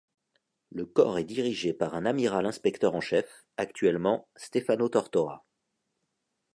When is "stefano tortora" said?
4.35-5.45